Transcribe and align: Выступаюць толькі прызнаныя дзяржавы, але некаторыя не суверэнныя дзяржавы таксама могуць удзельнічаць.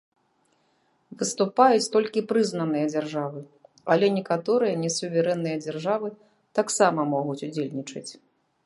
Выступаюць 1.19 1.91
толькі 1.95 2.23
прызнаныя 2.31 2.85
дзяржавы, 2.93 3.39
але 3.97 4.05
некаторыя 4.17 4.73
не 4.87 4.93
суверэнныя 4.97 5.57
дзяржавы 5.67 6.09
таксама 6.63 7.01
могуць 7.17 7.43
удзельнічаць. 7.53 8.11